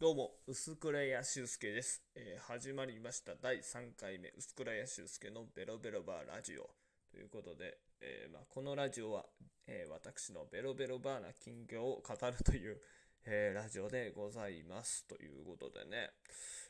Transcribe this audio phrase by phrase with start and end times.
[0.00, 3.32] どうも、薄倉屋修介です、えー始まりました。
[3.34, 6.70] 第3回目、薄倉屋修介のベロベロバーラジオ。
[7.10, 9.24] ということで、えーまあ、このラジオは、
[9.66, 12.80] えー私のベロベロバーな近況を語るという、
[13.26, 15.04] えラジオでございます。
[15.08, 16.10] ということでね、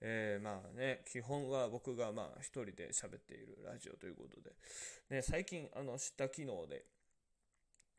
[0.00, 3.98] えまあね、基本は僕がまあ一人で喋っているラジオ。
[3.98, 4.50] ということで、
[5.14, 6.86] ね、最近あの知った機能で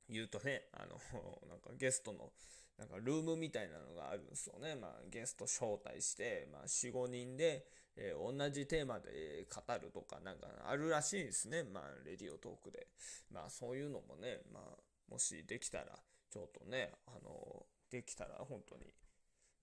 [0.09, 0.99] 言うとね、あの、
[1.47, 2.33] なんかゲストの
[2.81, 4.75] なんかルームみたいなのがあるんですよね。
[4.75, 11.63] まあ、ゲスト招待して、まあ、4、5人で、えー同じテーマで語るとか、なんかあるらしいですね。
[11.63, 12.87] まあ、レディオトークで。
[13.29, 14.77] まあ、そういうのもね、まあ、
[15.11, 15.99] もしできたら、
[16.31, 18.93] ちょっとね、あの、できたら本当に、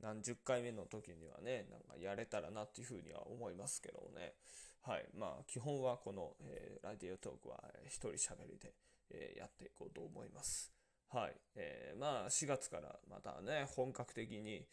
[0.00, 4.34] 何十回目の時にはね、なんかやれたらなっていうふうには思いますけどね。
[4.82, 5.09] はい。
[5.12, 8.74] まあ、基本はこの、えーラディオトークはえー一人喋りで、
[9.10, 10.77] えーやっていこうと思います。
[11.10, 11.34] はい。
[11.56, 14.66] えーまあ、4月からまたね、本格的に、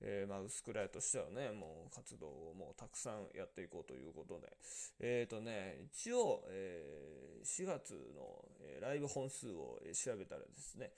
[0.00, 4.56] えーまあ、薄暗いとしてはね、もう活動をもうたくさんやっていこうということで、
[4.98, 10.90] えっ、とね、一応、えー4月の、えーライブ本数を調べたらですね、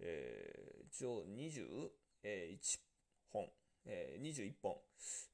[0.00, 1.88] えー一応21
[3.32, 3.48] 本、
[3.86, 4.76] えー21本、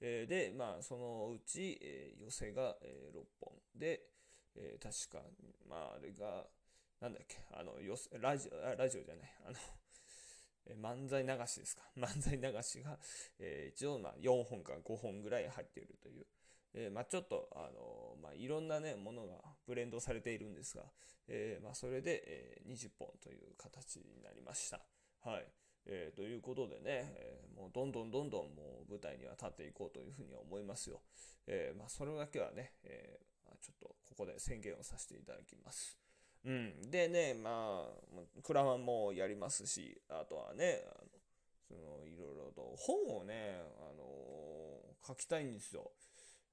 [0.01, 3.53] えーで、まあ、そのうち、えー寄せが、えー6本。
[3.75, 4.01] で、
[4.55, 5.29] えー確か、
[5.69, 6.47] まあ、あれが、
[7.03, 9.57] なんだっけ、あの、よラジオ、ラジオじゃない、あの、
[10.67, 11.83] え漫才流しですか？
[11.99, 12.99] 漫才流しが、
[13.41, 16.27] えー一応、まあ、4本か5本ぐらい入っているという。
[16.75, 20.91] えーまあ、ちょっと、あのまあ、いろんなね、ものがブレンドされているんですが、
[21.27, 24.81] えまあ、それで、え20本という形になりました。
[25.21, 25.53] はい。
[25.87, 31.03] えーということでね、えもうどんどんどんどんもう舞台には立っていこうというふうには思いますよ。
[31.47, 36.02] えまあ、それだけはね、えーちょっとここで宣言をさせていただきます。
[36.45, 36.91] うん。
[36.91, 41.07] でね、まあ、クラファンもやりますし、あとはね、あの
[41.69, 44.03] そのいろいろと本をね、あの
[45.07, 45.91] 書きたいんですよ。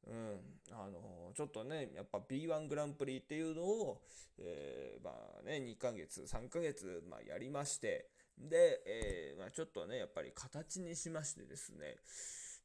[0.08, 0.40] うん、
[0.72, 4.02] あのちょっとね、やっぱ B1 グランプリっていうのを、
[4.40, 11.97] えーまあね、2ヶ月、3ヶ月、まあ、やりまして、で、えまあ、ちょっとね、やっぱり形にしましてですね、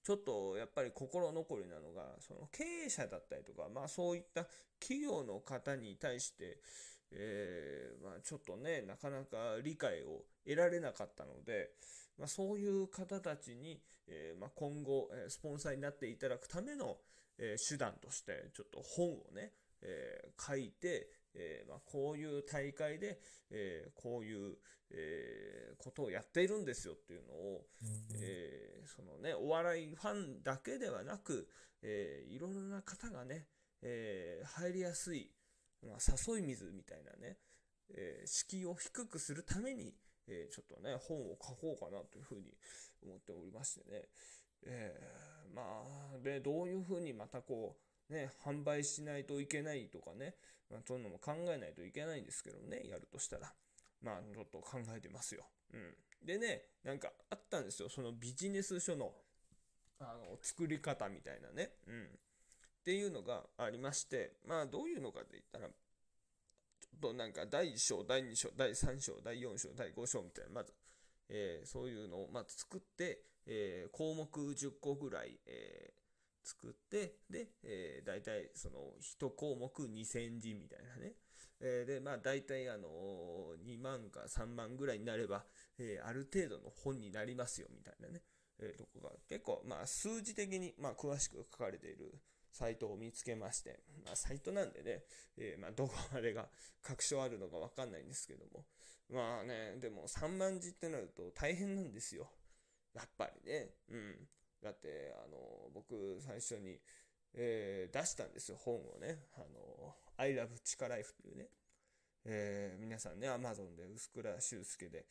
[0.04, 4.46] ちょっとやっぱり心残りなのが、その経営者だったりとか、まあそういった
[4.78, 6.58] 企業の方に対して、
[7.16, 11.70] えーまあちょっとね、なかなか理解を得られなかったので、
[12.18, 16.98] まあそういう方たちに、えーまあ今後、えースポンサーになっていただくための、
[17.38, 23.20] えー手段として、ちょっと本をね、えー書いて、えーまあ、こういう大会で、
[23.50, 24.56] えーこういう、
[24.90, 27.66] えーことをやっているんですよっていうのを、
[28.14, 31.48] えーそのね、お笑いファンだけではなく、
[31.82, 33.46] えーいろんな方がね、
[33.82, 35.30] えー入りやすい、
[35.84, 37.38] まあ、誘い水みたいなね、
[37.90, 39.94] えー敷居を低くするために、
[40.28, 42.56] えーちょっとね、本を書こうかなというふうに
[43.02, 44.08] 思っておりましてね、
[44.66, 45.62] えーま
[46.14, 47.76] あ、で、どういうふうにまたこ
[48.10, 50.34] う、ね、販売しないといけないとかね、
[50.70, 53.52] まあ、そういうのも考えないといけないんですけどね、やるとしたら。
[54.02, 55.46] まあ、ちょっと考えてますよ。
[55.72, 55.94] うん。
[56.26, 59.14] でね、なんかあったんですよ、そのビジネス書の、
[59.98, 61.70] あの、作り方みたいなね。
[61.86, 62.18] うん。
[62.84, 70.74] っていうのがありまして、まあ、どういうのかって言ったら、ちょっとなんか第1章、第2章、第3章、第4章、第5章みたいな、まず、
[71.30, 76.04] えーそういうのを、まず作って、えー項目10個ぐらい、えー
[76.46, 81.14] 作って、で、えー、大体その1項目2000字みたいなね。
[81.62, 82.86] えーで、まあ大体あの
[83.64, 85.46] 2万か3万ぐらいになれば、
[85.78, 88.20] えーある程度の本になりますよみたいなね。
[88.58, 92.20] えーとこが結構、まあ数字的に、まあ、詳しく書かれている
[92.54, 95.02] サイトを見つけまして、まあサイトなんでね、
[95.36, 96.48] えーまあどこまでが
[96.82, 98.64] 確証あるのかわかんないんですけども。
[99.10, 102.30] まあね、でも3万字ってなると大変なんですよ。
[102.94, 103.70] やっぱりね。
[103.90, 104.28] うん。
[104.62, 106.80] だって、あの、僕、最初に、
[107.34, 109.26] えー出したんですよ、本をね。
[109.36, 111.48] あの、I love チカライフっていうね。
[112.24, 115.06] えー皆さんね、Amazon で薄倉修介で、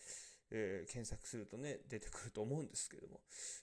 [0.50, 3.19] えー検索するとね、出てくると思うんですけども、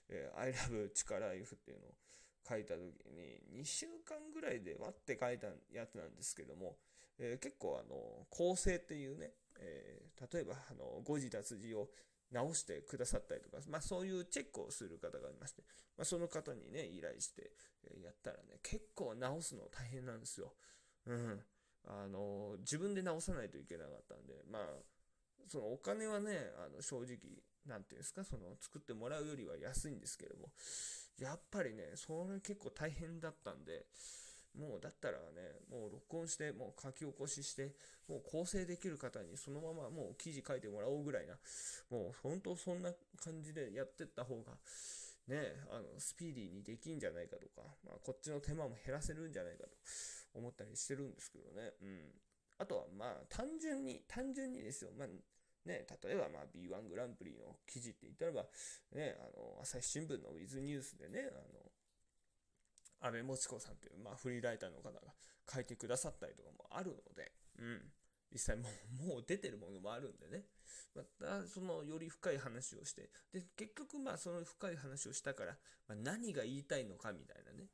[0.07, 1.95] えー I love チカライフっていうのを
[2.47, 6.77] 書いた時に、2週間ぐらいで割って書いたやつなんですけども、
[7.17, 11.89] えー結構あの、構成っていうね、えー例えばあの、誤字脱字を
[12.31, 15.63] 直してくださったりとか、まあそういうチェックをする方がいまして、
[15.97, 17.51] まあその方にね、依頼して、
[18.03, 20.53] やったらね、結構直すの大変なんですよ。
[21.05, 21.43] うん。
[21.87, 24.65] あの、自分で直さないといけなかったんで、まあ、
[25.47, 27.17] そのお金はね、あの正直、
[27.67, 30.51] なんていうんですか、その作ってもらうよりは安いんですけども、
[31.19, 33.85] やっぱりね、それ結構大変だったんで、
[34.57, 37.75] もうだったらね、もう録音して、もう書き起こしして、
[38.07, 41.37] もう構成できる方にそのままもう記事書いてもらおうぐらいな、
[41.89, 44.57] もう本当そんな感じでやってった方が
[45.27, 49.69] ね、あの、スピーディーにできんじゃないかとか、まあ、こっちの手間も減らせるんじゃないかと
[50.33, 51.71] 思ったりしてるんですけどね。
[51.81, 52.11] うん。
[52.57, 54.91] あとは、まあ、単純に、単純にですよ。
[54.97, 55.07] まあ、
[55.65, 58.45] ね、例えば、まあ、B1 グランプリの記事って言ったらば、
[58.93, 61.71] ね、あの、朝日新聞のウィズニュースでね、あの、
[63.01, 64.99] 安倍もちこさんという、まあ、フリーライターの方が
[65.51, 67.81] 書いてくださったりとかもあるので、うん。
[68.31, 68.69] 実際も
[69.03, 70.45] う、もう出てるものもあるんでね。
[70.95, 75.57] また、その、より深い話をして、で、結局、まあ、その深い話をしたから、
[75.87, 77.67] まあ、何が言いたいのかみたいなね。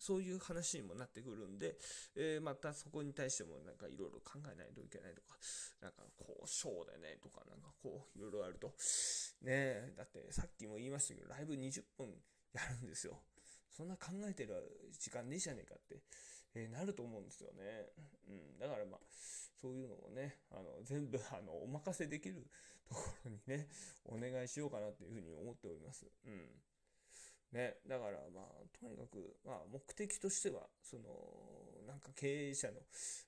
[0.00, 1.76] そういう話にもなってくるんで、
[2.16, 5.36] えー、またそこに対してもなんかいろいろ考えないといけないとか、
[5.82, 8.68] なんかこう、ショーでね、とかなんかこう、いろいろあると、
[9.42, 12.08] ねえだってさっきも言いましたけど、ライブ20分
[12.52, 13.20] やるんですよ。
[13.68, 14.56] そんな考えてる
[14.98, 16.00] 時間ねえじゃねえかって、
[16.54, 17.92] えー、なると思うんですよね。
[18.28, 18.58] うん。
[18.58, 19.00] だからまあ、
[19.60, 22.46] そういうのをね、あの、全部、あの、お任せできる
[22.88, 23.68] ところにね、
[24.04, 26.06] お願いしようかなっていうふうに思っております。
[26.26, 26.48] うん。
[27.52, 31.02] ね、だからまあ、とにかく、まあ、目的としては、その、
[31.86, 32.74] なんか経営者の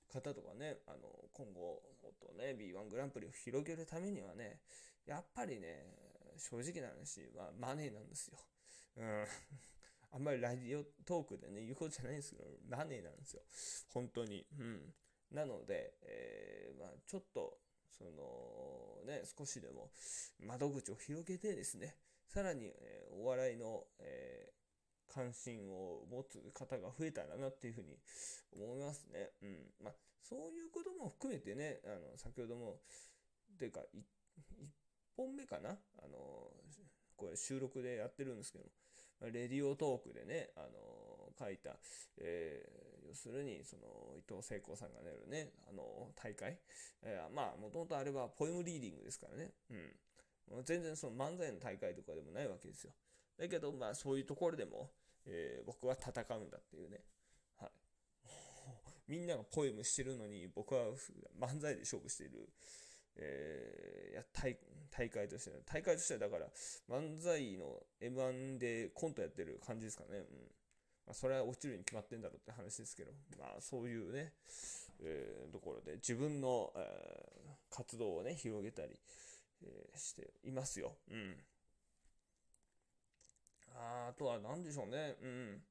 [0.07, 0.97] 方とかね、あの、
[1.33, 4.61] 今後、もっとね、B1 グランプリを広げるためにはね、
[5.05, 5.85] やっぱりね、
[6.37, 8.37] 正直な話はマネーなんですよ。
[8.97, 9.25] うん。
[10.13, 13.41] あんまりラジオトークでね、言うことじゃないんですけど、マネーなんですよ。
[13.89, 14.45] 本当に。
[14.57, 14.93] うん。
[15.31, 17.57] なので、えー、まあ、ちょっと、
[17.97, 19.91] その、ね、少しでも
[20.39, 21.95] 窓口を広げてですね、
[22.33, 27.99] さらに、えー、お笑いの、えー、関心を持つ方が増えたらなっていうふうに
[28.51, 29.29] 思いますね。
[29.43, 29.85] うん。
[29.85, 29.93] まあ、
[30.23, 32.79] そういうことも含めてね、あの、先ほども、
[33.59, 34.01] ていうか、1
[35.15, 35.69] 本目かな？
[35.69, 36.17] あの、
[37.15, 38.71] これ収録でやってるんですけども、
[39.31, 41.77] レディオトークでね、あの、書いた、
[42.17, 46.59] えー、要するに、その、伊藤聖子さんが出るね、あの、大会？
[47.03, 49.51] えー、まあ、もともとあれはポエムリーディングですからね。
[49.69, 49.95] うん。
[50.63, 52.93] 全然その漫才の大会とかでもないわけですよ。
[53.37, 54.91] だけど、まあそういうところでも、
[55.25, 56.99] えー、僕は戦うんだっていうね。
[57.57, 57.71] はい。
[59.07, 60.85] みんながポエムしてるのに、僕は
[61.39, 62.49] 漫才で勝負している。
[63.15, 64.57] えー、や大
[64.89, 66.47] 大会として、大会としてはだから、
[66.87, 70.19] 漫才の M1 でコントやってる感じですかね。
[70.19, 70.25] うん。
[71.05, 74.33] まあ、それは落ちるに決まってんだろうって話ですけど、まあそういうね、
[75.01, 78.99] えー、ところで自分の、えー、活動をね、広げたり、
[79.63, 80.95] えー、していますよ。
[81.09, 81.35] うん。
[83.75, 85.15] ああとは何でしょうね。
[85.21, 85.63] うん。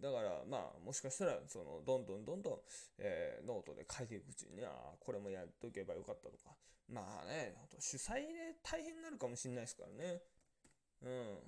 [0.00, 2.58] だから、まあ、もしかしたら、その、どんどんどんどん、
[2.98, 6.54] えー、ノートで書いていくうちに、ああ、これもやっとけばよかったとか。
[6.88, 10.22] まあね、主催で大変になるかもしれないですからね。
[11.02, 11.38] うん。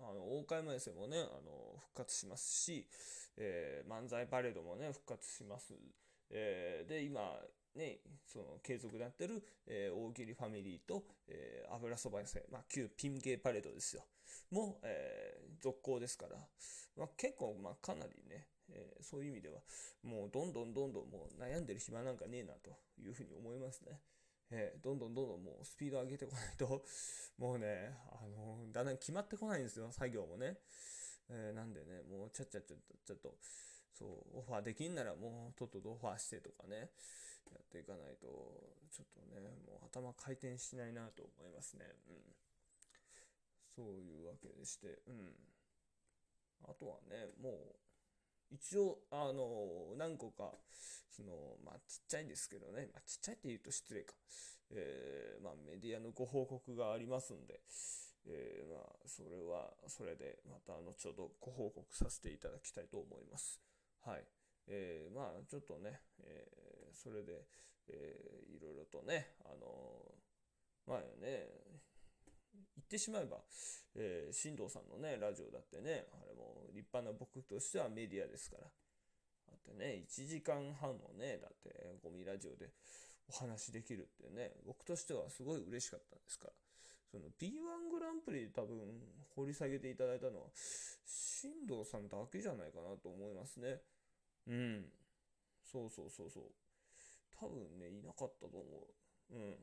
[0.00, 2.86] あの、大会前生もね、あの、復活しますし、
[3.36, 5.74] えー、漫才パレードもね、復活します。
[6.30, 7.20] えー、で、今、
[7.74, 14.04] ね、その継続でやってる、えー、大喜利ファミリーと、えー、油そば屋さん、まあ、旧ピン芸パレードですよ。
[14.50, 16.36] も、えー、続行ですから、
[16.96, 19.60] まあ、結構、まあ、かなりね、えー、そういう意味では、
[20.02, 22.70] もうどんどんどんどんもう悩んでる暇なんかねえなと
[23.00, 24.00] いうふうに思いますね。
[24.50, 26.84] えー、どんどんどんどんもうスピード上げてこないと、
[27.36, 30.58] もうね、あのー、だんだん決まってこないんですよ、作業もね。
[31.30, 33.36] えー、なんでね、もうちゃっちゃっちゃっちゃっと、
[33.92, 36.90] そう、オファーできんならもうとっととオファーしてとかね、
[37.52, 38.26] やっていかないと、
[38.90, 41.84] ちょっとね、もう頭回転しないなと思いますね。
[42.08, 42.38] うん。
[43.74, 45.32] そういうわけでして、うん。
[46.64, 50.52] あとはね、もう、一応、あの、何個か、
[51.10, 54.14] その、まあ、ちっちゃいんですけどね、まあ、ちっちゃいって言うと失礼か。
[54.70, 57.60] え、まあ、メディアのご報告がありますんで、
[58.26, 63.60] え、まあ、それは、それで、また、後ほどご報告させていただきたいと思います。
[64.04, 64.24] はい。
[64.66, 66.46] えー、まあ、ちょっとね、え
[66.94, 67.44] それで、
[67.88, 71.46] えー、いろいろとね、あのー、まあね、
[72.76, 73.38] 言ってしまえば、
[73.94, 78.64] えー、新藤さんのね、ラジオだってね、あれも立派な僕としてはメディアですから。
[78.64, 82.70] だってね、1時間半もね、だってゴミラジオで
[83.28, 86.52] お話できるってね、僕としてはすごい嬉しかったんですから。
[87.10, 88.76] その B1 グランプリで多分
[89.34, 93.80] 掘り下げていただいたのは、新藤さんだけじゃないかなと思いますね。
[94.46, 94.84] うん。
[95.64, 96.44] そうそうそうそう。
[97.40, 98.86] 多分ね、いなかったと思
[99.30, 99.34] う。
[99.34, 99.56] うん。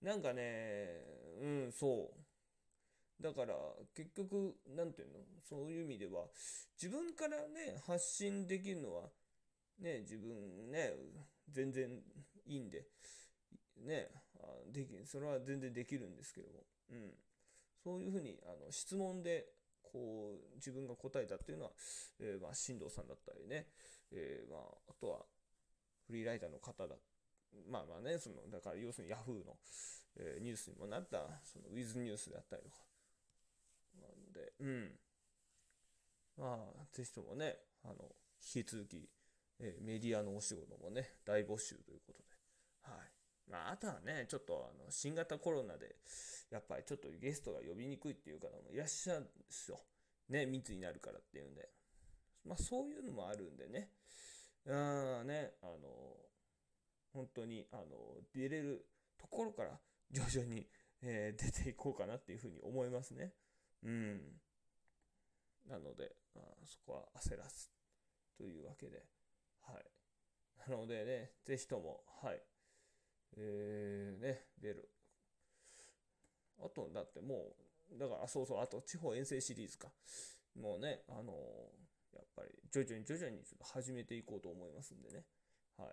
[0.00, 1.04] なんかね、
[1.40, 2.12] うん、そ
[3.20, 3.22] う。
[3.22, 3.54] だから、
[3.94, 5.14] 結局、なんていうの？
[5.42, 6.26] そういう意味では、
[6.80, 9.10] 自分からね、発信できるのは、
[9.80, 10.94] ね、自分ね、
[11.50, 12.00] 全然
[12.46, 12.86] いいんで、
[13.76, 14.08] ね、
[14.72, 17.12] できそれは全然できるんですけども、うん。
[17.82, 19.46] そういうふうに、あの、質問で、
[19.82, 21.70] こう、自分が答えたっていうのは、
[22.20, 23.66] えー、まあ、進藤さんだったりね、
[24.12, 25.26] えー、まあ、あとは、
[26.08, 26.96] フリーライターの方だ。
[27.70, 29.56] まあまあね、その、だから要するに Yahoo の、
[30.16, 32.76] えー、ニュースにもなった、その、ウィズニュースであったりとか、
[34.00, 34.98] なんで、うん。
[36.38, 37.94] まあ、ぜひともね、あの、
[38.54, 39.08] 引き続き、
[39.60, 42.28] えー、メディアのお仕事もね、大募集ということで。
[42.82, 43.50] はい。
[43.50, 45.96] まあ、あとはね、ちょっと、あの、新型コロナで、
[46.50, 49.80] やっぱりちょっとゲストが呼びにくいっていう方もいらっしゃるんですよ。
[50.28, 51.68] ね、密になるからっていうんで。
[52.44, 53.90] まあ、そういうのもあるんでね。
[54.68, 55.78] うん、ね、あの、
[57.14, 57.84] 本当に、あの、
[58.34, 60.68] 出れるところから徐々に、
[61.00, 63.32] えー、出ていこうかなっていうふうに思いますね。
[63.82, 64.20] うん。
[65.66, 67.70] なので、まあ、そこは焦らず
[68.36, 69.06] というわけで、
[69.62, 70.70] はい。
[70.70, 72.42] なのでね、ぜひとも、はい。
[73.38, 74.90] えー、ね、出る。
[76.58, 77.54] あと、だっても
[77.90, 79.88] う、だから、そうそう、あと、地方遠征シリーズか。
[80.54, 85.24] もうね、あのー、やっぱり、徐々に徐々にちょっと始めていこうと思いますんでね。
[85.76, 85.88] はい。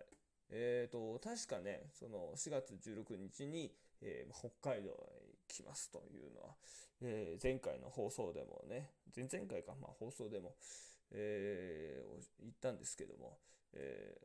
[0.49, 6.55] えーと、確かね、その4月16日に、えー、北海道へ来ますというのは、
[7.01, 10.55] えー、前回の放送でもね、前々回か、まあ、放送でも、
[11.11, 13.37] えー、言ったんですけども、
[13.73, 14.17] え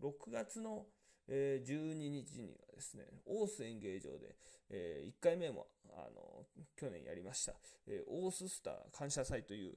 [0.00, 0.86] ー、6月の、
[1.28, 4.36] えー、12日にはですね、大須演芸場で、
[4.70, 6.44] えー、1回目も、あの、
[6.76, 7.54] 去年やりました、
[7.86, 9.76] えー、オーススター感謝祭という、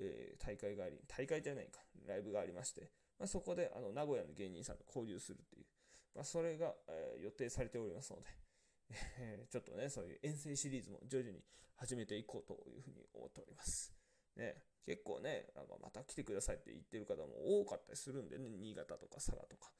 [0.00, 5.66] えー、大会があり、大会じゃないか、ライブがありまして、まあ、そこであの名古屋の芸人さんと交流するっていう、
[6.14, 8.26] まあ、それが、えー、予定されておりますので、
[9.20, 11.44] えー、ちょっとね、そういう遠征シリーズも徐々に
[11.76, 13.92] 始めていこうというふうに思っております。
[14.36, 19.70] ね、結構ね、あのまた来てくださいって言ってる方も多かったりするんでね、新潟とか佐賀とか。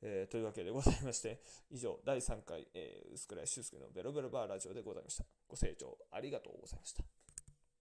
[0.00, 5.24] えー、というわけでございまして、以上、第3回、えー、薄倉修介のベロベロバーラジオでございました。
[5.48, 7.17] ご清聴ありがとうございました。